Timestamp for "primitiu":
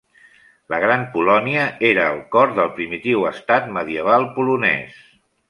2.79-3.27